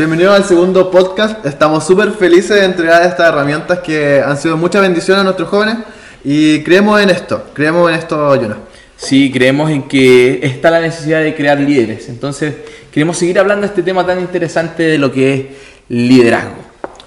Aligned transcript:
bienvenidos 0.00 0.34
al 0.34 0.44
segundo 0.46 0.90
podcast. 0.90 1.44
Estamos 1.44 1.86
súper 1.86 2.12
felices 2.12 2.56
de 2.56 2.64
entregar 2.64 3.02
estas 3.02 3.28
herramientas 3.28 3.80
que 3.80 4.22
han 4.22 4.38
sido 4.38 4.56
mucha 4.56 4.80
bendición 4.80 5.18
a 5.18 5.24
nuestros 5.24 5.50
jóvenes 5.50 5.76
y 6.24 6.62
creemos 6.62 6.98
en 7.02 7.10
esto, 7.10 7.50
creemos 7.52 7.90
en 7.90 7.98
esto, 7.98 8.34
Jonas. 8.34 8.56
Sí, 8.96 9.30
creemos 9.30 9.70
en 9.70 9.82
que 9.82 10.40
está 10.42 10.70
la 10.70 10.80
necesidad 10.80 11.20
de 11.20 11.34
crear 11.34 11.60
líderes. 11.60 12.08
Entonces, 12.08 12.54
queremos 12.90 13.18
seguir 13.18 13.38
hablando 13.38 13.60
de 13.60 13.66
este 13.66 13.82
tema 13.82 14.06
tan 14.06 14.20
interesante 14.20 14.84
de 14.84 14.96
lo 14.96 15.12
que 15.12 15.34
es 15.34 15.46
liderazgo. 15.90 16.56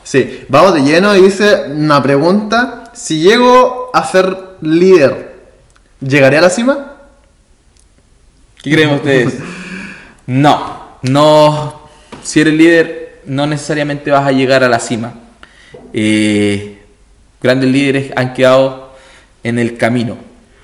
Sí, 0.03 0.45
vamos 0.47 0.75
de 0.75 0.81
lleno 0.83 1.16
y 1.16 1.22
dice 1.23 1.63
una 1.72 2.03
pregunta. 2.03 2.91
Si 2.94 3.22
llego 3.22 3.89
a 3.91 4.05
ser 4.05 4.38
líder, 4.61 5.33
¿llegaré 6.00 6.38
a 6.38 6.41
la 6.41 6.52
cima? 6.52 6.94
¿Qué 8.61 8.72
creen 8.72 8.89
ustedes? 8.91 9.33
No, 10.25 11.00
no. 11.02 11.83
Si 12.23 12.39
eres 12.39 12.53
líder, 12.53 13.19
no 13.25 13.45
necesariamente 13.45 14.11
vas 14.11 14.25
a 14.25 14.31
llegar 14.31 14.63
a 14.63 14.69
la 14.69 14.79
cima. 14.79 15.13
Eh, 15.93 16.79
grandes 17.41 17.69
líderes 17.69 18.11
han 18.16 18.33
quedado 18.33 18.93
en 19.43 19.59
el 19.59 19.77
camino. 19.77 20.17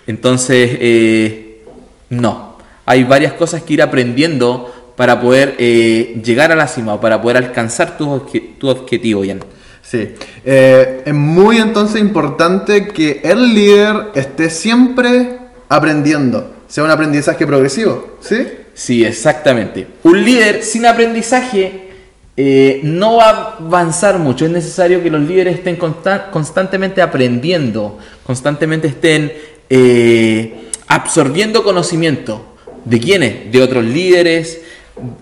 Entonces, 0.07 0.71
eh, 0.79 1.63
no. 2.09 2.57
Hay 2.85 3.03
varias 3.03 3.33
cosas 3.33 3.61
que 3.61 3.73
ir 3.73 3.81
aprendiendo 3.81 4.93
para 4.95 5.21
poder 5.21 5.55
eh, 5.59 6.19
llegar 6.23 6.51
a 6.51 6.55
la 6.55 6.67
cima 6.67 6.95
o 6.95 7.01
para 7.01 7.21
poder 7.21 7.37
alcanzar 7.37 7.97
tu, 7.97 8.25
tu 8.57 8.69
objetivo, 8.69 9.23
Jan. 9.25 9.39
Sí, 9.81 10.09
es 10.45 11.13
muy 11.15 11.57
entonces 11.57 11.99
importante 11.99 12.89
que 12.89 13.21
el 13.23 13.55
líder 13.55 14.09
esté 14.13 14.51
siempre 14.51 15.39
aprendiendo, 15.67 16.53
sea 16.67 16.83
un 16.83 16.91
aprendizaje 16.91 17.47
progresivo, 17.47 18.17
¿sí? 18.21 18.45
Sí, 18.73 19.03
exactamente. 19.03 19.87
Un 20.03 20.23
líder 20.23 20.63
sin 20.63 20.85
aprendizaje 20.85 21.89
eh, 22.37 22.79
no 22.83 23.17
va 23.17 23.29
a 23.29 23.57
avanzar 23.57 24.17
mucho. 24.19 24.45
Es 24.45 24.51
necesario 24.51 25.03
que 25.03 25.09
los 25.09 25.21
líderes 25.21 25.55
estén 25.55 25.75
constantemente 25.75 27.01
aprendiendo, 27.01 27.99
constantemente 28.25 28.87
estén 28.87 29.33
eh, 29.69 30.69
absorbiendo 30.87 31.63
conocimiento. 31.63 32.45
¿De 32.85 32.99
quiénes? 32.99 33.51
De 33.51 33.61
otros 33.61 33.83
líderes, 33.83 34.61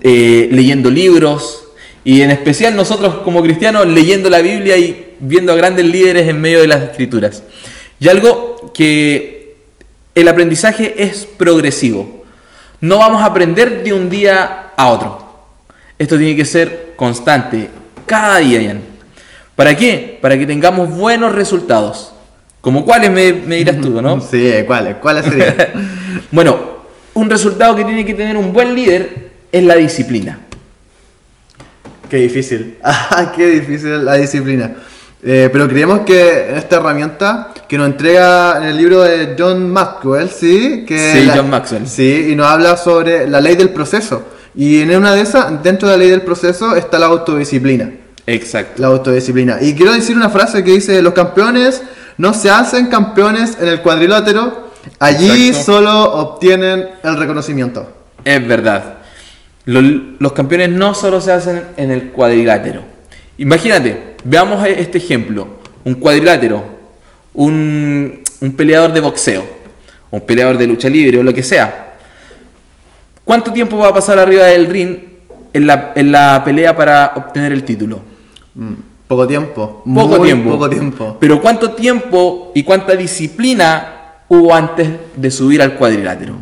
eh, 0.02 0.48
leyendo 0.52 0.89
libros 0.89 1.64
y 2.04 2.22
en 2.22 2.32
especial 2.32 2.76
nosotros 2.76 3.16
como 3.23 3.42
cristianos 3.42 3.86
leyendo 3.86 4.30
la 4.30 4.39
Biblia 4.39 4.77
y 4.77 5.16
viendo 5.20 5.52
a 5.52 5.55
grandes 5.55 5.86
líderes 5.86 6.27
en 6.30 6.39
medio 6.39 6.61
de 6.61 6.67
las 6.67 6.82
escrituras. 6.83 7.44
Y 8.00 8.08
algo 8.08 8.71
que 8.73 9.55
el 10.16 10.27
aprendizaje 10.27 10.95
es 11.04 11.26
progresivo. 11.26 12.17
No 12.80 12.99
vamos 12.99 13.21
a 13.21 13.26
aprender 13.26 13.83
de 13.83 13.93
un 13.93 14.10
día 14.10 14.71
a 14.76 14.88
otro. 14.88 15.27
Esto 15.98 16.17
tiene 16.17 16.36
que 16.36 16.45
ser 16.45 16.93
constante, 16.95 17.70
cada 18.05 18.38
día, 18.38 18.61
Ian. 18.61 18.82
¿Para 19.55 19.76
qué? 19.76 20.20
Para 20.21 20.38
que 20.38 20.45
tengamos 20.45 20.89
buenos 20.95 21.33
resultados. 21.33 22.14
¿Como 22.61 22.86
cuáles 22.86 23.10
me, 23.11 23.32
dirás 23.32 23.82
tú, 23.82 24.02
no? 24.02 24.21
Sí, 24.32 24.52
¿cuáles? 24.67 24.95
¿Cuáles 24.98 25.26
serían? 25.26 25.55
bueno, 26.32 26.77
un 27.15 27.30
resultado 27.30 27.76
que 27.76 27.83
tiene 27.83 28.05
que 28.05 28.14
tener 28.14 28.38
un 28.38 28.54
buen 28.54 28.76
líder 28.76 29.32
es 29.52 29.64
la 29.64 29.76
disciplina. 29.76 30.39
Qué 32.09 32.17
difícil. 32.17 32.77
Ah, 32.83 33.33
qué 33.36 33.48
difícil 33.48 34.05
la 34.05 34.15
disciplina. 34.15 34.76
Eh, 35.23 35.49
pero 35.52 35.67
creemos 35.67 36.02
que 36.02 36.55
esta 36.55 36.76
herramienta 36.76 37.54
que 37.67 37.78
nos 37.78 37.88
entrega 37.88 38.58
en 38.58 38.64
el 38.64 38.78
libro 38.78 39.02
de 39.02 39.36
John 39.38 39.72
Maxwell, 39.72 40.30
¿sí? 40.30 40.86
Que 40.88 41.14
sí, 41.14 41.30
John 41.33 41.50
Maxwell. 41.50 41.88
Sí, 41.88 42.30
y 42.32 42.36
nos 42.36 42.48
habla 42.48 42.78
sobre 42.78 43.28
la 43.28 43.42
ley 43.42 43.55
del 43.55 43.70
proceso. 43.70 44.26
Y 44.55 44.82
en 44.82 44.95
una 44.95 45.14
de 45.14 45.22
esas, 45.22 45.61
dentro 45.61 45.88
de 45.88 45.98
la 45.98 46.04
ley 46.04 46.10
del 46.10 46.22
proceso, 46.22 46.76
está 46.76 46.98
la 46.98 47.08
autodisciplina. 47.08 47.92
Exacto. 48.26 48.82
La 48.82 48.88
autodisciplina. 48.88 49.58
Y 49.61 49.76
quiero 49.76 49.94
decir 49.94 50.16
una 50.16 50.30
frase 50.30 50.64
que 50.64 50.72
dice, 50.72 51.02
los 51.02 51.14
campeones 51.14 51.82
no 52.17 52.33
se 52.33 52.50
hacen 52.50 52.88
campeones 52.88 53.58
en 53.61 53.67
el 53.67 53.82
cuadrilátero, 53.82 54.72
allí 55.00 55.54
solo 55.54 56.14
obtienen 56.14 56.89
el 57.04 57.17
reconocimiento. 57.17 57.92
Es 58.26 58.45
verdad. 58.48 58.98
los 59.66 60.32
campeones 60.33 60.70
no 60.70 60.94
solo 60.94 61.22
se 61.22 61.32
hacen 61.32 61.64
en 61.77 61.92
el 61.92 62.11
cuadrilátero. 62.11 62.82
Imagínate, 63.38 64.08
Veamos 64.30 64.67
este 64.67 64.98
ejemplo. 64.98 65.48
Un 65.86 65.95
cuadrilátero, 65.95 66.77
un, 67.37 68.23
peleador 68.55 68.92
de 68.92 68.99
boxeo, 68.99 69.45
un 70.11 70.21
peleador 70.21 70.58
de 70.58 70.67
lucha 70.67 70.89
libre 70.89 71.20
o 71.20 71.23
lo 71.23 71.33
que 71.33 71.43
sea. 71.43 71.95
¿Cuánto 73.23 73.52
tiempo 73.53 73.77
va 73.77 73.89
a 73.89 73.93
pasar 73.93 74.20
arriba 74.20 74.45
del 74.45 74.67
ring 74.67 74.98
en 75.53 75.67
la, 76.11 76.43
pelea 76.43 76.76
para 76.76 77.14
obtener 77.15 77.52
el 77.52 77.64
título? 77.64 78.02
Mm, 78.55 78.73
poco 79.08 79.27
tiempo. 79.27 79.83
Poco 79.86 80.21
tiempo. 80.21 80.49
Poco 80.52 80.70
tiempo. 80.70 81.17
Pero 81.20 81.42
¿cuánto 81.42 81.71
tiempo 81.71 82.52
y 82.55 82.64
cuánta 82.64 82.95
disciplina 82.95 84.23
hubo 84.30 84.53
antes 84.53 84.89
de 85.15 85.31
subir 85.31 85.61
al 85.61 85.76
cuadrilátero? 85.76 86.36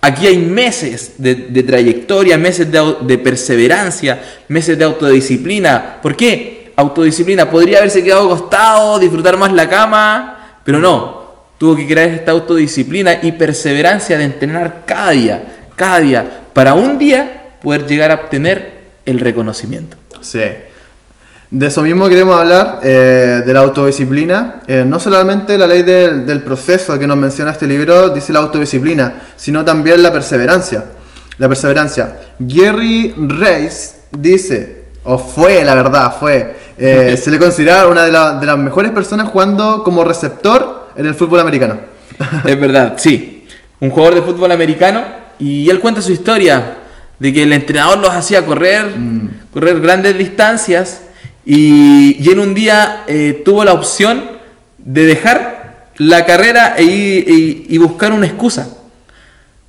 Aquí 0.00 0.26
hay 0.26 0.38
meses 0.38 1.14
de, 1.18 1.34
trayectoria, 1.62 2.38
meses 2.38 2.68
de, 2.70 3.18
perseverancia, 3.18 4.22
meses 4.48 4.78
de 4.78 4.84
autodisciplina. 4.84 5.98
¿Por 6.02 6.14
qué? 6.16 6.55
Autodisciplina. 6.76 7.50
Podría 7.50 7.78
haberse 7.78 8.04
quedado 8.04 8.26
acostado, 8.26 8.98
disfrutar 8.98 9.36
más 9.36 9.52
la 9.52 9.68
cama, 9.68 10.60
pero 10.64 10.78
no. 10.78 11.26
Tuvo 11.58 11.74
que 11.74 11.86
crear 11.86 12.10
esta 12.10 12.32
autodisciplina 12.32 13.20
y 13.22 13.32
perseverancia 13.32 14.18
de 14.18 14.24
entrenar 14.24 14.82
cada 14.86 15.10
día, 15.10 15.42
cada 15.74 16.00
día, 16.00 16.40
para 16.52 16.74
un 16.74 16.98
día 16.98 17.56
poder 17.62 17.86
llegar 17.86 18.10
a 18.10 18.14
obtener 18.14 18.76
el 19.06 19.20
reconocimiento. 19.20 19.96
Sí. 20.20 20.42
De 21.50 21.68
eso 21.68 21.82
mismo 21.82 22.08
queremos 22.08 22.38
hablar, 22.38 22.80
eh, 22.82 23.42
de 23.46 23.52
la 23.52 23.60
autodisciplina. 23.60 24.62
Eh, 24.66 24.84
no 24.86 24.98
solamente 24.98 25.56
la 25.56 25.66
ley 25.66 25.82
del, 25.82 26.42
proceso 26.42 26.98
que 26.98 27.06
nos 27.06 27.16
menciona 27.16 27.52
este 27.52 27.66
libro 27.66 28.08
dice 28.08 28.32
la 28.32 28.40
autodisciplina, 28.40 29.22
sino 29.36 29.64
también 29.64 30.02
la 30.02 30.12
perseverancia. 30.12 30.84
La 31.38 31.48
perseverancia. 31.48 32.16
Gary 32.38 33.14
Reis 33.16 33.94
dice, 34.10 34.86
o 35.04 35.18
fue, 35.18 35.64
la 35.64 35.74
verdad, 35.76 36.16
fue, 36.18 36.55
eh, 36.78 37.16
se 37.16 37.30
le 37.30 37.38
considera 37.38 37.86
una 37.88 38.02
de, 38.04 38.10
de, 38.10 38.46
las 38.46 38.58
mejores 38.58 38.92
personas 38.92 39.28
jugando 39.28 39.82
como 39.82 40.04
receptor 40.04 40.90
en 40.96 41.06
el 41.06 41.14
fútbol 41.14 41.40
americano. 41.40 41.78
es 42.44 42.60
verdad, 42.60 42.94
sí. 42.96 43.46
Un 43.80 43.90
jugador 43.90 44.14
de 44.16 44.22
fútbol 44.22 44.52
americano 44.52 45.04
y 45.38 45.68
él 45.68 45.80
cuenta 45.80 46.00
su 46.02 46.12
historia 46.12 46.78
de 47.18 47.32
que 47.32 47.42
el 47.42 47.52
entrenador 47.52 47.98
los 47.98 48.10
hacía 48.10 48.44
correr, 48.44 48.86
mm. 48.96 49.30
correr 49.52 49.80
grandes 49.80 50.16
distancias 50.16 51.02
y, 51.44 52.28
en 52.30 52.40
un 52.40 52.54
día 52.54 53.04
eh, 53.06 53.42
tuvo 53.44 53.64
la 53.64 53.72
opción 53.72 54.30
de 54.78 55.06
dejar 55.06 55.90
la 55.96 56.24
carrera 56.26 56.74
e 56.76 56.84
y, 56.84 57.78
buscar 57.78 58.12
una 58.12 58.26
excusa. 58.26 58.68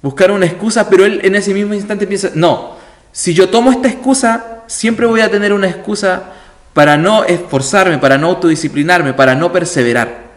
Buscar 0.02 0.31
una 0.31 0.46
excusa, 0.46 0.90
pero 0.90 1.06
él 1.06 1.22
en 1.24 1.36
ese 1.36 1.54
mismo 1.54 1.74
instante 1.74 2.08
piensa, 2.08 2.31
no, 2.34 2.76
si 3.12 3.34
yo 3.34 3.50
tomo 3.50 3.72
esta 3.72 3.88
excusa, 3.88 4.64
siempre 4.68 5.06
voy 5.06 5.22
a 5.22 5.31
tener 5.31 5.54
una 5.54 5.68
excusa 5.68 6.34
para 6.78 6.96
no 6.96 7.24
esforzarme, 7.24 7.98
para 7.98 8.20
no 8.20 8.28
autodisciplinarme, 8.28 9.16
para 9.16 9.34
no 9.34 9.52
perseverar. 9.52 10.28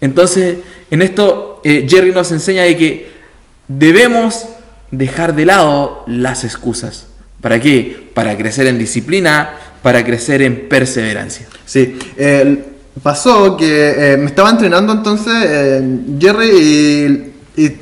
Entonces, 0.00 0.56
en 0.90 1.02
esto 1.02 1.60
eh, 1.64 1.86
Jerry 1.86 2.12
nos 2.12 2.32
enseña 2.32 2.62
de 2.62 2.78
que 2.78 3.10
debemos 3.68 4.46
dejar 4.90 5.34
de 5.34 5.44
lado 5.44 6.02
las 6.06 6.44
excusas. 6.44 7.08
¿Para 7.42 7.60
qué? 7.60 8.08
Para 8.14 8.38
crecer 8.38 8.68
en 8.68 8.78
disciplina, 8.78 9.50
para 9.82 10.02
crecer 10.02 10.40
en 10.40 10.66
perseverancia. 10.66 11.46
Sí, 11.66 11.98
pasó 13.02 13.54
que 13.54 14.14
eh, 14.14 14.16
me 14.16 14.28
estaba 14.28 14.48
entrenando 14.48 14.94
entonces 14.94 15.34
eh, 15.46 15.98
Jerry 16.18 17.34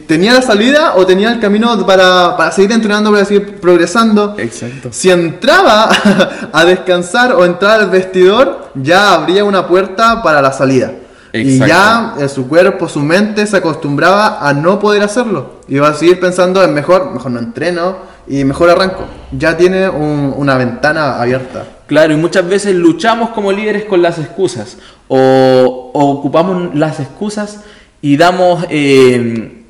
tenía 0.06 0.34
la 0.34 0.42
salida 0.42 0.94
o 0.96 1.04
tenía 1.04 1.32
el 1.32 1.40
camino 1.40 1.84
para, 1.86 2.36
para, 2.36 2.52
seguir 2.52 2.72
entrenando, 2.72 3.10
para 3.10 3.24
seguir 3.24 3.56
progresando. 3.60 4.34
Exacto. 4.38 4.90
Si 4.92 5.10
entraba 5.10 5.90
a 6.52 6.64
descansar 6.64 7.32
o 7.32 7.44
entrar 7.44 7.80
al 7.80 7.90
vestidor, 7.90 8.70
ya 8.74 9.14
habría 9.14 9.44
una 9.44 9.66
puerta 9.66 10.22
para 10.22 10.40
la 10.40 10.52
salida. 10.52 10.92
Y 11.32 11.58
ya 11.58 12.14
eh, 12.20 12.28
su 12.28 12.46
cuerpo, 12.46 12.88
su 12.88 13.00
mente 13.00 13.44
se 13.46 13.56
acostumbraba 13.56 14.38
a 14.46 14.52
no 14.54 14.78
poder 14.78 15.02
hacerlo. 15.02 15.54
Y 15.66 15.78
va 15.78 15.88
a 15.88 15.94
seguir 15.94 16.20
pensando 16.20 16.62
en 16.62 16.72
mejor, 16.72 17.10
mejor 17.10 17.32
no 17.32 17.40
entreno 17.40 17.96
y 18.28 18.44
mejor 18.44 18.70
arranco. 18.70 19.04
Ya 19.36 19.56
tiene 19.56 19.88
una 19.88 20.56
ventana 20.56 21.20
abierta. 21.20 21.66
Claro, 21.86 22.14
y 22.14 22.16
muchas 22.16 22.48
veces 22.48 22.76
luchamos 22.76 23.30
como 23.30 23.50
líderes 23.50 23.84
con 23.84 24.00
las 24.00 24.18
excusas 24.18 24.78
o, 25.08 25.90
ocupamos 25.92 26.74
las 26.74 27.00
excusas 27.00 27.60
y 28.00 28.16
damos, 28.16 28.64
eh, 28.70 29.63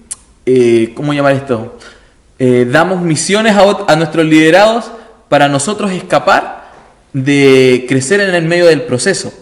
eh, 0.47 0.93
¿cómo 0.95 1.13
llamar 1.13 1.35
esto? 1.35 1.79
Eh, 2.39 2.67
damos 2.71 3.01
misiones 3.03 3.55
a, 3.57 3.85
a, 3.87 3.97
nuestros 3.97 4.25
liderados 4.27 4.91
para 5.29 5.49
nosotros 5.49 5.93
escapar 5.93 6.71
de 7.13 7.87
crecer 7.89 8.21
en 8.21 8.35
el 8.35 8.45
medio 8.45 8.67
del 8.67 8.83
proceso. 8.83 9.33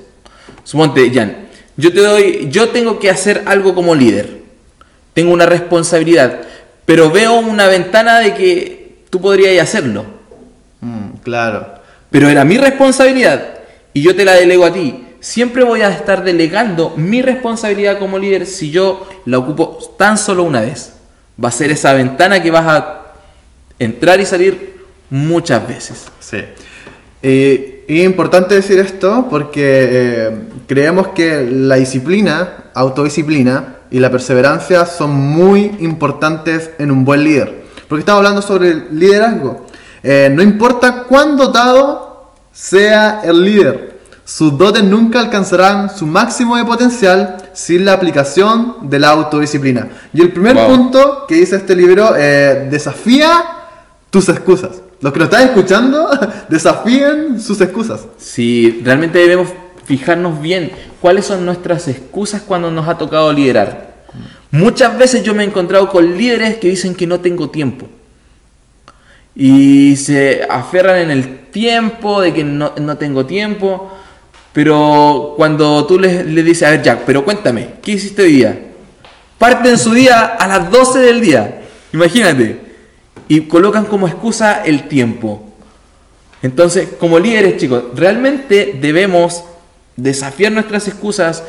Suponte, 0.65 1.11
Jan, 1.13 1.49
yo 1.77 1.93
te 1.93 2.01
doy, 2.01 2.49
yo 2.51 2.69
tengo 2.69 2.99
que 2.99 3.11
hacer 3.11 3.43
algo 3.47 3.75
como 3.75 3.95
líder, 3.95 4.43
tengo 5.15 5.33
una 5.33 5.47
responsabilidad, 5.47 6.41
pero 6.85 7.11
veo 7.11 7.39
una 7.39 7.67
ventana 7.67 8.21
de 8.21 8.35
que 8.35 9.05
tú 9.11 9.21
podrías 9.21 9.63
hacerlo. 9.63 10.05
Mm, 10.81 11.13
Claro. 11.23 11.83
Pero 12.11 12.29
era 12.29 12.45
mi 12.45 12.59
responsabilidad 12.59 13.55
y 13.95 14.03
yo 14.03 14.15
te 14.15 14.25
la 14.25 14.35
delego 14.35 14.67
a 14.67 14.73
ti. 14.73 15.03
Siempre 15.21 15.65
voy 15.65 15.81
a 15.81 15.91
estar 15.91 16.23
delegando 16.25 16.95
mi 16.97 17.23
responsabilidad 17.23 17.99
como 17.99 18.19
líder 18.19 18.45
si 18.45 18.71
yo 18.71 19.09
la 19.25 19.39
ocupo 19.39 19.79
tan 19.97 20.19
solo 20.19 20.43
una 20.43 20.61
vez. 20.61 20.95
Va 21.43 21.49
a 21.49 21.53
ser 21.53 21.71
esa 21.71 21.93
ventana 21.93 22.43
que 22.43 22.51
vas 22.51 22.67
a 22.67 23.03
entrar 23.79 24.21
y 24.21 24.27
salir 24.27 24.85
muchas 25.11 25.67
veces. 25.67 26.07
Sí. 26.21 26.39
Eh, 27.23 27.85
y 27.89 28.01
es 28.01 28.07
importante 28.07 28.55
decir 28.55 28.79
esto 28.79 29.27
porque 29.29 29.89
eh, 29.91 30.41
creemos 30.67 31.09
que 31.09 31.47
la 31.51 31.77
disciplina, 31.77 32.71
autodisciplina 32.75 33.77
y 33.91 33.99
la 33.99 34.11
perseverancia 34.11 34.87
son 34.87 35.11
muy 35.11 35.77
importantes 35.81 36.71
en 36.79 36.91
un 36.91 37.05
buen 37.05 37.25
líder. 37.25 37.63
Porque 37.89 38.01
estamos 38.01 38.19
hablando 38.21 38.43
sobre 38.43 38.71
el 38.71 38.87
liderazgo. 38.93 39.67
Eh, 40.03 40.31
no 40.33 40.43
importa 40.43 41.05
cuán 41.05 41.37
dotado 41.37 42.33
sea 42.53 43.21
el 43.25 43.45
líder, 43.45 43.92
sus 44.25 44.57
dotes 44.57 44.85
nunca 44.85 45.21
alcanzarán 45.21 45.91
su 45.95 46.07
máximo 46.07 46.57
de 46.57 46.65
potencial 46.65 47.37
sin 47.53 47.85
la 47.85 47.93
aplicación 47.95 48.77
de 48.89 48.99
la 48.99 49.09
autodisciplina. 49.11 49.89
Y 50.13 50.21
el 50.23 50.33
primer 50.33 50.55
Wow. 50.57 50.67
punto 50.67 51.25
que 51.27 51.35
dice 51.37 51.57
este 51.57 51.75
libro, 51.75 52.15
eh, 52.17 52.69
desafía 52.71 53.45
tus 54.11 54.29
excusas. 54.29 54.81
Los 55.01 55.13
que 55.13 55.19
lo 55.19 55.25
están 55.25 55.43
escuchando, 55.43 56.09
desafíen 56.49 57.41
sus 57.41 57.61
excusas. 57.61 58.07
Si 58.19 58.81
realmente 58.85 59.19
debemos 59.19 59.49
fijarnos 59.85 60.41
bien 60.41 60.71
cuáles 61.01 61.27
son 61.27 61.45
nuestras 61.45 61.89
excusas 61.89 62.43
cuando 62.43 62.71
nos 62.71 62.87
ha 62.89 62.97
tocado 62.97 63.33
liderar. 63.33 63.93
Muchas 64.53 64.97
veces 64.97 65.25
yo 65.25 65.35
me 65.35 65.43
he 65.43 65.47
encontrado 65.47 65.89
con 65.89 66.17
líderes 66.17 66.59
que 66.59 66.69
dicen 66.69 66.95
que 66.95 67.07
no 67.07 67.19
tengo 67.21 67.51
tiempo. 67.51 67.89
Y 69.35 69.97
se 69.97 70.43
aferran 70.49 70.99
en 70.99 71.11
el 71.11 71.39
tiempo, 71.47 72.21
de 72.21 72.35
que 72.35 72.45
no, 72.45 72.73
no 72.79 72.97
tengo 72.99 73.25
tiempo. 73.27 73.91
Pero 74.53 75.35
cuando 75.37 75.87
tú 75.87 75.99
les, 75.99 76.27
les 76.27 76.45
dices, 76.45 76.69
a 76.69 76.71
ver 76.71 76.83
Jack, 76.83 77.03
pero 77.07 77.25
cuéntame, 77.25 77.75
¿qué 77.83 77.93
hiciste 77.93 78.23
hoy 78.23 78.33
día? 78.33 78.61
Parten 79.39 79.79
su 79.79 79.93
día 79.93 80.21
a 80.21 80.47
las 80.47 80.71
12 80.71 80.99
del 81.01 81.21
día. 81.21 81.63
Imagínate. 81.93 82.61
Y 83.29 83.43
colocan 83.43 83.87
como 83.87 84.07
excusa 84.07 84.63
el 84.65 84.89
tiempo. 84.89 85.53
Entonces, 86.43 86.89
como 86.99 87.19
líderes, 87.19 87.57
chicos, 87.57 87.85
realmente 87.95 88.79
debemos 88.81 89.45
desafiar 89.97 90.53
nuestras 90.53 90.89
excusas, 90.89 91.45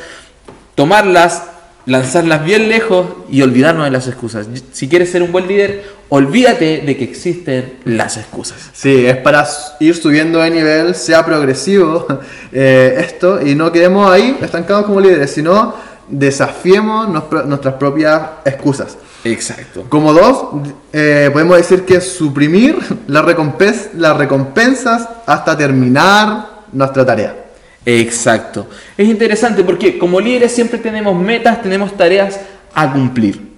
tomarlas, 0.74 1.42
lanzarlas 1.86 2.44
bien 2.44 2.68
lejos 2.68 3.06
y 3.30 3.42
olvidarnos 3.42 3.84
de 3.84 3.90
las 3.90 4.06
excusas. 4.06 4.46
Si 4.72 4.88
quieres 4.88 5.10
ser 5.10 5.22
un 5.22 5.32
buen 5.32 5.48
líder, 5.48 5.84
olvídate 6.14 6.82
de 6.86 6.96
que 6.96 7.04
existen 7.04 7.74
las 7.84 8.16
excusas. 8.16 8.70
Sí, 8.72 9.04
es 9.06 9.16
para 9.16 9.44
ir 9.80 9.96
subiendo 9.96 10.38
de 10.40 10.50
nivel, 10.50 10.94
sea 10.94 11.24
progresivo 11.24 12.06
eh, 12.52 12.94
esto, 12.98 13.44
y 13.44 13.54
no 13.56 13.72
quedemos 13.72 14.08
ahí 14.10 14.36
estancados 14.40 14.86
como 14.86 15.00
líderes, 15.00 15.30
sino 15.32 15.74
desafiemos 16.08 17.08
nos- 17.08 17.46
nuestras 17.46 17.74
propias 17.74 18.20
excusas. 18.44 18.96
Exacto. 19.24 19.86
Como 19.88 20.12
dos, 20.12 20.62
eh, 20.92 21.30
podemos 21.32 21.56
decir 21.56 21.84
que 21.84 22.00
suprimir 22.00 22.76
las 23.08 23.24
recompensas 24.16 25.08
hasta 25.26 25.56
terminar 25.56 26.46
nuestra 26.72 27.04
tarea. 27.04 27.34
Exacto. 27.86 28.66
Es 28.96 29.08
interesante 29.08 29.64
porque 29.64 29.98
como 29.98 30.20
líderes 30.20 30.52
siempre 30.52 30.78
tenemos 30.78 31.18
metas, 31.18 31.60
tenemos 31.62 31.96
tareas 31.96 32.38
a 32.74 32.92
cumplir. 32.92 33.53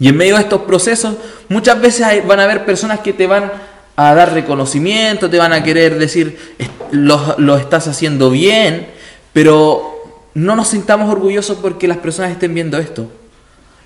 Y 0.00 0.08
en 0.08 0.16
medio 0.16 0.36
de 0.36 0.40
estos 0.42 0.62
procesos, 0.62 1.14
muchas 1.48 1.80
veces 1.80 2.06
hay- 2.06 2.20
van 2.22 2.40
a 2.40 2.44
haber 2.44 2.64
personas 2.64 3.00
que 3.00 3.12
te 3.12 3.26
van 3.26 3.52
a 3.96 4.14
dar 4.14 4.32
reconocimiento, 4.32 5.28
te 5.30 5.36
van 5.38 5.52
a 5.52 5.62
querer 5.62 5.98
decir, 5.98 6.54
"Es- 6.58 6.70
lo, 6.90 7.34
lo 7.38 7.56
estás 7.58 7.86
haciendo 7.86 8.30
bien, 8.30 8.88
pero 9.34 9.94
no 10.34 10.56
nos 10.56 10.68
sintamos 10.68 11.10
orgullosos 11.12 11.58
porque 11.60 11.86
las 11.86 11.98
personas 11.98 12.30
estén 12.32 12.54
viendo 12.54 12.78
esto, 12.78 13.08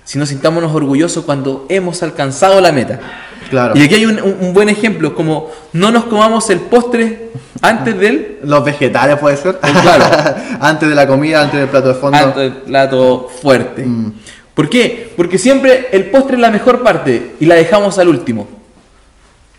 sino 0.05 0.25
sintámonos 0.25 0.73
orgullosos 0.73 1.25
cuando 1.25 1.65
hemos 1.69 2.01
alcanzado 2.01 2.61
la 2.61 2.71
meta. 2.71 2.99
Claro. 3.49 3.75
Y 3.77 3.83
aquí 3.83 3.95
hay 3.95 4.05
un, 4.05 4.21
un- 4.21 4.37
un 4.39 4.53
buen 4.53 4.69
ejemplo, 4.69 5.13
como 5.13 5.51
no 5.73 5.91
nos 5.91 6.05
comamos 6.05 6.49
el 6.49 6.61
postre 6.61 7.29
antes 7.61 7.97
del 7.99 8.39
Los 8.43 8.63
vegetales 8.63 9.17
puede 9.19 9.35
ser. 9.37 9.59
Claro. 9.59 10.05
antes 10.61 10.87
de 10.87 10.95
la 10.95 11.05
comida, 11.07 11.41
antes 11.41 11.59
del 11.59 11.69
plato 11.69 11.89
de 11.89 11.93
fondo. 11.95 12.17
antes 12.17 12.35
del 12.37 12.53
plato 12.53 13.29
fuerte. 13.41 13.83
Mm. 13.85 14.13
¿Por 14.55 14.69
qué? 14.69 15.11
Porque 15.15 15.37
siempre 15.37 15.89
el 15.91 16.05
postre 16.05 16.35
es 16.35 16.41
la 16.41 16.49
mejor 16.49 16.81
parte 16.81 17.33
y 17.39 17.45
la 17.45 17.55
dejamos 17.55 17.99
al 17.99 18.07
último. 18.07 18.47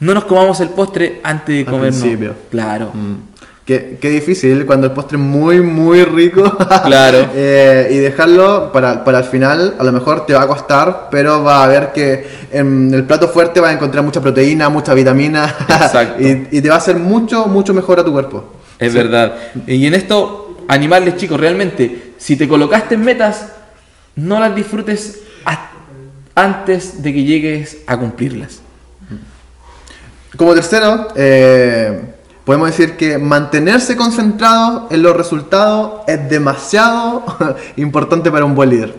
No 0.01 0.13
nos 0.15 0.25
comamos 0.25 0.59
el 0.61 0.71
postre 0.71 1.21
antes 1.23 1.55
de 1.55 1.61
Al 1.61 1.67
comernos. 1.67 2.01
principio. 2.01 2.35
Claro. 2.51 2.91
Mm. 2.93 3.15
Qué, 3.65 3.99
qué 4.01 4.11
difícil 4.11 4.65
cuando 4.65 4.87
el 4.87 4.93
postre 4.93 5.19
es 5.19 5.25
muy, 5.25 5.61
muy 5.61 6.05
rico. 6.05 6.57
Claro. 6.85 7.31
Eh, 7.35 7.89
y 7.91 7.97
dejarlo 7.97 8.71
para, 8.73 9.05
para 9.05 9.19
el 9.19 9.25
final, 9.25 9.75
a 9.79 9.85
lo 9.85 9.93
mejor 9.93 10.25
te 10.25 10.35
va 10.35 10.43
a 10.43 10.47
costar, 10.47 11.09
pero 11.11 11.43
va 11.43 11.65
a 11.65 11.67
ver 11.67 11.93
que 11.93 12.27
en 12.53 12.93
el 12.95 13.05
plato 13.05 13.29
fuerte 13.29 13.59
vas 13.61 13.71
a 13.71 13.75
encontrar 13.75 14.05
mucha 14.05 14.21
proteína, 14.21 14.69
mucha 14.69 14.95
vitamina. 14.95 15.53
Exacto. 15.69 16.23
y, 16.23 16.49
y 16.53 16.61
te 16.63 16.69
va 16.69 16.77
a 16.77 16.79
hacer 16.79 16.97
mucho, 16.97 17.47
mucho 17.47 17.75
mejor 17.75 17.99
a 18.01 18.05
tu 18.05 18.13
cuerpo. 18.13 18.45
Es 18.79 18.95
verdad. 18.95 19.35
Y 19.67 19.85
en 19.87 19.95
esto, 19.95 20.59
animarles 20.69 21.17
chicos, 21.17 21.41
realmente, 21.41 22.13
si 22.19 22.37
te 22.37 22.47
colocaste 22.47 22.95
en 22.95 23.03
metas, 23.03 23.53
no 24.17 24.41
las 24.41 24.55
disfrutes 24.55 25.21
antes 26.37 27.03
de 27.03 27.15
que 27.15 27.25
llegues 27.25 27.79
a 27.87 27.97
cumplirlas. 27.97 28.61
Como 30.37 30.55
tercero, 30.55 31.09
eh, 31.17 32.15
podemos 32.45 32.69
decir 32.69 32.97
que 32.97 33.17
mantenerse 33.17 33.97
concentrado 33.97 34.87
en 34.91 35.03
los 35.03 35.17
resultados 35.17 36.03
es 36.07 36.29
demasiado 36.29 37.25
importante 37.77 38.31
para 38.31 38.45
un 38.45 38.55
buen 38.55 38.69
líder. 38.69 38.95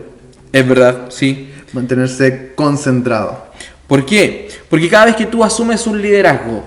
Es 0.52 0.66
verdad, 0.66 1.06
sí. 1.10 1.52
Mantenerse 1.72 2.54
concentrado. 2.56 3.46
¿Por 3.86 4.04
qué? 4.04 4.48
Porque 4.68 4.88
cada 4.88 5.04
vez 5.04 5.16
que 5.16 5.26
tú 5.26 5.44
asumes 5.44 5.86
un 5.86 6.02
liderazgo, 6.02 6.64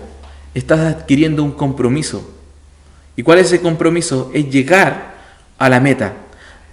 estás 0.53 0.79
adquiriendo 0.79 1.43
un 1.43 1.51
compromiso. 1.51 2.31
¿Y 3.17 3.23
cuál 3.23 3.39
es 3.39 3.47
ese 3.47 3.61
compromiso? 3.61 4.31
Es 4.33 4.49
llegar 4.49 5.15
a 5.57 5.67
la 5.67 5.79
meta, 5.79 6.13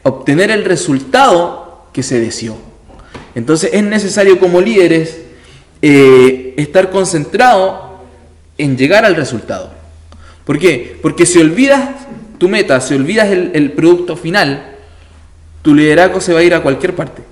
obtener 0.03 0.51
el 0.51 0.65
resultado 0.65 1.68
que 1.93 2.03
se 2.03 2.21
deseó. 2.21 2.57
Entonces 3.35 3.71
es 3.73 3.83
necesario 3.83 4.39
como 4.39 4.61
líderes 4.61 5.19
eh, 5.83 6.55
estar 6.57 6.91
concentrado 6.91 7.99
en 8.57 8.77
llegar 8.77 9.05
al 9.05 9.15
resultado. 9.15 9.73
¿Por 10.45 10.59
qué? 10.59 10.99
Porque 11.03 11.27
si 11.27 11.39
olvidas 11.39 11.91
tu 12.39 12.49
meta, 12.49 12.81
si 12.81 12.95
olvidas 12.95 13.29
el, 13.29 13.53
el 13.55 13.73
producto 13.73 14.17
final, 14.17 14.77
tu 15.63 15.75
liderazgo 15.75 16.21
se 16.21 16.33
va 16.33 16.41
a 16.41 16.43
ir 16.43 16.55
a 16.55 16.63
cualquier 16.63 16.95
parte. 16.95 17.23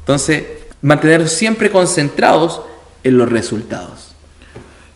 Entonces, 0.00 0.44
mantener 0.80 1.28
siempre 1.28 1.70
concentrados 1.70 2.62
en 3.04 3.18
los 3.18 3.28
resultados. 3.28 4.07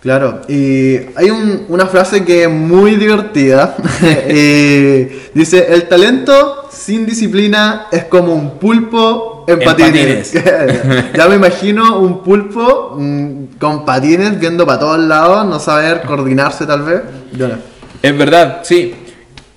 Claro, 0.02 0.40
y 0.48 0.96
hay 1.14 1.30
un- 1.30 1.66
una 1.68 1.86
frase 1.86 2.24
que 2.24 2.42
es 2.42 2.50
muy 2.50 2.96
divertida. 2.96 3.76
Eh, 4.02 5.28
dice, 5.32 5.66
el 5.72 5.86
talento 5.88 6.66
sin 6.72 7.06
disciplina 7.06 7.86
es 7.92 8.04
como 8.06 8.34
un 8.34 8.58
pulpo 8.58 9.44
en, 9.46 9.60
En 9.60 9.64
patines. 9.64 10.32
ya 11.16 11.28
me 11.28 11.36
imagino 11.36 11.98
un 12.00 12.22
pulpo 12.22 12.96
mm, 12.98 13.44
con 13.60 13.84
patines 13.84 14.40
viendo 14.40 14.66
para 14.66 14.80
todos 14.80 14.98
lados, 14.98 15.46
no 15.46 15.60
saber 15.60 16.02
coordinarse 16.02 16.66
tal 16.66 16.82
vez. 16.82 17.00
Yo 17.36 17.46
no. 17.48 17.54
Es 18.02 18.18
verdad, 18.18 18.60
sí. 18.64 18.94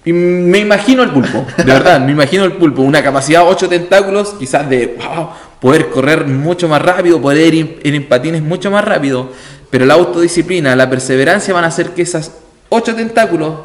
Y 0.03 0.13
me 0.13 0.59
imagino 0.59 1.01
el 1.01 1.09
pulpo, 1.09 1.43
de 1.57 1.63
verdad, 1.63 1.99
me 1.99 2.11
imagino 2.11 2.43
el 2.43 2.51
pulpo. 2.53 2.83
Una 2.83 3.01
capacidad 3.01 3.41
de 3.41 3.47
8 3.49 3.67
tentáculos, 3.67 4.35
quizás 4.37 4.69
de 4.69 4.95
wow, 4.99 5.29
poder 5.59 5.89
correr 5.89 6.27
mucho 6.27 6.67
más 6.67 6.79
rápido, 6.83 7.19
poder 7.19 7.51
ir, 7.55 7.79
ir 7.83 7.95
en 7.95 8.07
patines 8.07 8.43
mucho 8.43 8.69
más 8.69 8.85
rápido. 8.85 9.29
Pero 9.75 9.85
la 9.85 9.95
autodisciplina, 9.95 10.73
la 10.73 10.89
perseverancia 10.89 11.53
van 11.53 11.65
a 11.65 11.67
hacer 11.67 11.89
que 11.89 12.01
esas 12.01 12.31
8 12.69 12.95
tentáculos 12.95 13.55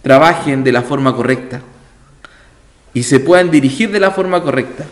trabajen 0.00 0.64
de 0.64 0.72
la 0.72 0.80
forma 0.80 1.14
correcta 1.14 1.60
y 2.94 3.02
se 3.02 3.20
puedan 3.20 3.50
dirigir 3.50 3.92
de 3.92 4.00
la 4.00 4.10
forma 4.10 4.42
correcta. 4.42 4.86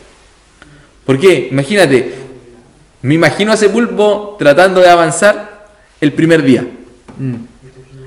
¿Por 1.06 1.18
qué? 1.18 1.48
Imagínate, 1.50 2.16
me 3.00 3.14
imagino 3.14 3.50
a 3.50 3.54
ese 3.54 3.70
pulpo 3.70 4.36
tratando 4.38 4.82
de 4.82 4.90
avanzar 4.90 5.68
el 6.02 6.12
primer 6.12 6.42
día. 6.42 6.66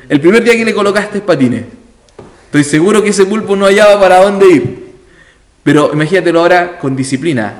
El 0.08 0.22
primer 0.22 0.44
día 0.44 0.54
que 0.54 0.66
le 0.66 0.74
colocaste 0.76 1.20
patines. 1.22 1.64
Estoy 2.46 2.64
seguro 2.64 3.02
que 3.02 3.10
ese 3.10 3.26
pulpo 3.26 3.56
no 3.56 3.66
hallaba 3.66 4.00
para 4.00 4.22
dónde 4.22 4.48
ir. 4.50 4.94
Pero 5.64 5.90
imagínatelo 5.92 6.42
ahora 6.42 6.78
con 6.78 6.96
disciplina, 6.96 7.56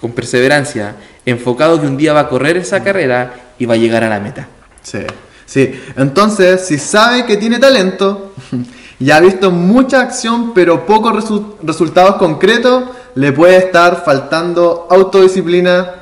con 0.00 0.12
perseverancia, 0.12 0.94
enfocado 1.26 1.80
que 1.80 1.86
un 1.86 1.96
día 1.96 2.12
va 2.12 2.20
a 2.20 2.28
correr 2.28 2.56
esa 2.56 2.82
carrera 2.82 3.34
y 3.58 3.66
va 3.66 3.74
a 3.74 3.76
llegar 3.76 4.02
a 4.04 4.08
la 4.08 4.20
meta. 4.20 4.48
Sí, 4.82 5.00
sí. 5.44 5.78
Entonces, 5.96 6.66
si 6.66 6.78
sabe 6.78 7.24
que 7.26 7.36
tiene 7.36 7.58
talento 7.58 8.32
y 9.00 9.10
ha 9.10 9.20
visto 9.20 9.50
mucha 9.50 10.00
acción 10.00 10.54
pero 10.54 10.86
pocos 10.86 11.12
resu- 11.12 11.54
resultados 11.62 12.16
concretos, 12.16 12.84
le 13.14 13.32
puede 13.32 13.56
estar 13.56 14.02
faltando 14.04 14.86
autodisciplina 14.90 15.94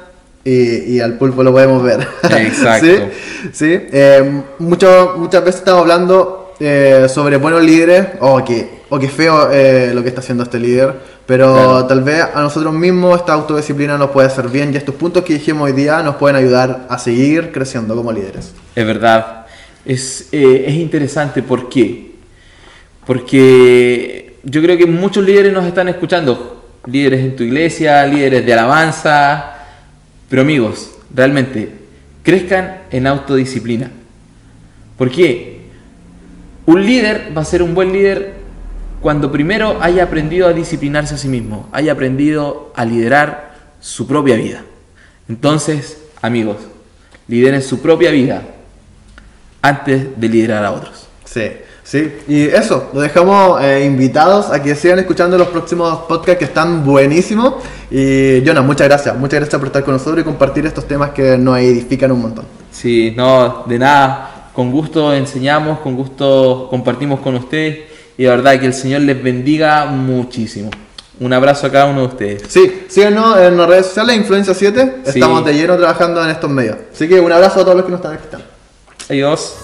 y, 0.44 0.94
y 0.96 1.00
al 1.00 1.16
pulpo 1.16 1.42
lo 1.42 1.52
podemos 1.52 1.82
ver. 1.82 2.06
Exacto. 2.30 2.86
sí, 2.86 3.50
sí. 3.52 3.66
Eh, 3.92 4.42
mucho- 4.58 5.14
muchas 5.16 5.42
veces 5.44 5.60
estamos 5.60 5.80
hablando 5.82 6.43
eh, 6.60 7.06
sobre 7.08 7.36
buenos 7.36 7.62
líderes, 7.62 8.06
o 8.20 8.44
que, 8.44 8.82
o 8.88 8.98
que 8.98 9.08
feo 9.08 9.50
eh, 9.52 9.92
lo 9.94 10.02
que 10.02 10.08
está 10.08 10.20
haciendo 10.20 10.44
este 10.44 10.58
líder, 10.58 10.94
pero 11.26 11.52
Claro. 11.54 11.86
tal 11.86 12.02
vez 12.02 12.22
a 12.34 12.40
nosotros 12.42 12.72
mismos 12.74 13.18
esta 13.18 13.32
autodisciplina 13.32 13.96
nos 13.96 14.10
puede 14.10 14.28
hacer 14.28 14.48
bien 14.48 14.72
y 14.72 14.76
estos 14.76 14.94
puntos 14.94 15.24
que 15.24 15.34
dijimos 15.34 15.64
hoy 15.64 15.72
día 15.72 16.02
nos 16.02 16.16
pueden 16.16 16.36
ayudar 16.36 16.86
a 16.88 16.98
seguir 16.98 17.50
creciendo 17.50 17.96
como 17.96 18.12
líderes. 18.12 18.52
Es 18.74 18.86
verdad. 18.86 19.46
Es, 19.84 20.28
eh, 20.32 20.64
es 20.68 20.74
interesante. 20.74 21.42
¿Por 21.42 21.68
qué? 21.68 22.12
Porque 23.06 24.36
yo 24.42 24.62
creo 24.62 24.76
que 24.76 24.86
muchos 24.86 25.24
líderes 25.24 25.52
nos 25.52 25.64
están 25.66 25.88
escuchando. 25.88 26.62
Líderes 26.86 27.20
en 27.20 27.36
tu 27.36 27.42
iglesia, 27.42 28.04
líderes 28.06 28.44
de 28.44 28.52
alabanza. 28.52 29.54
Pero 30.28 30.42
amigos, 30.42 30.90
realmente, 31.14 31.70
crezcan 32.22 32.82
en 32.90 33.06
autodisciplina. 33.06 33.90
¿Por 34.98 35.10
qué? 35.10 35.63
Un 36.66 36.86
líder 36.86 37.32
va 37.36 37.42
a 37.42 37.44
ser 37.44 37.62
un 37.62 37.74
buen 37.74 37.92
líder 37.92 38.34
cuando 39.00 39.30
primero 39.30 39.76
haya 39.82 40.04
aprendido 40.04 40.48
a 40.48 40.54
disciplinarse 40.54 41.14
a 41.14 41.18
sí 41.18 41.28
mismo, 41.28 41.68
haya 41.72 41.92
aprendido 41.92 42.72
a 42.74 42.86
liderar 42.86 43.54
su 43.78 44.06
propia 44.06 44.36
vida. 44.36 44.62
Entonces, 45.28 45.98
amigos, 46.22 46.56
lideren 47.28 47.60
su 47.60 47.80
propia 47.80 48.10
vida 48.10 48.42
antes 49.60 50.18
de 50.18 50.28
liderar 50.28 50.64
a 50.64 50.72
otros. 50.72 51.06
Sí, 51.24 51.50
sí. 51.82 52.12
Y 52.28 52.44
eso, 52.44 52.90
los 52.94 53.02
dejamos 53.02 53.62
eh, 53.62 53.84
invitados 53.84 54.50
a 54.50 54.62
que 54.62 54.74
sigan 54.74 54.98
escuchando 55.00 55.36
los 55.36 55.48
próximos 55.48 55.98
podcasts 56.08 56.38
que 56.38 56.44
están 56.46 56.82
buenísimos. 56.82 57.56
Y 57.90 58.42
Jonas, 58.42 58.64
muchas 58.64 58.88
gracias. 58.88 59.14
Muchas 59.16 59.40
gracias 59.40 59.58
por 59.58 59.66
estar 59.66 59.84
con 59.84 59.92
nosotros 59.92 60.20
y 60.20 60.24
compartir 60.24 60.64
estos 60.64 60.88
temas 60.88 61.10
que 61.10 61.36
nos 61.36 61.58
edifican 61.58 62.10
un 62.10 62.22
montón. 62.22 62.46
Sí, 62.70 63.12
no, 63.14 63.64
de 63.66 63.78
nada. 63.78 64.33
Con 64.54 64.70
gusto 64.70 65.12
enseñamos, 65.12 65.80
con 65.80 65.96
gusto 65.96 66.68
compartimos 66.70 67.20
con 67.20 67.34
ustedes 67.34 67.80
y 68.16 68.22
de 68.22 68.28
verdad 68.28 68.60
que 68.60 68.66
el 68.66 68.74
Señor 68.74 69.00
les 69.00 69.20
bendiga 69.20 69.86
muchísimo. 69.86 70.70
Un 71.20 71.32
abrazo 71.32 71.66
a 71.66 71.72
cada 71.72 71.86
uno 71.86 72.02
de 72.02 72.06
ustedes. 72.06 72.42
Sí, 72.48 72.84
síganos 72.88 73.36
en 73.38 73.56
las 73.56 73.68
redes 73.68 73.86
sociales, 73.86 74.16
Influencia 74.16 74.54
7. 74.54 74.96
Sí. 75.04 75.10
Estamos 75.10 75.44
de 75.44 75.54
lleno 75.54 75.76
trabajando 75.76 76.22
en 76.22 76.30
estos 76.30 76.50
medios. 76.50 76.76
Así 76.92 77.08
que 77.08 77.20
un 77.20 77.32
abrazo 77.32 77.60
a 77.60 77.64
todos 77.64 77.76
los 77.76 77.84
que 77.84 77.90
nos 77.90 78.00
están 78.00 78.14
escuchando. 78.14 78.46
Adiós. 79.08 79.56